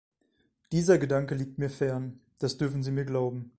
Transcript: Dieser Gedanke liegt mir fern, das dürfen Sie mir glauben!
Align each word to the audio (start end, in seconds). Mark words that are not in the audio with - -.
Dieser 0.71 0.97
Gedanke 0.97 1.35
liegt 1.35 1.59
mir 1.59 1.69
fern, 1.69 2.21
das 2.39 2.57
dürfen 2.57 2.81
Sie 2.81 2.89
mir 2.89 3.05
glauben! 3.05 3.49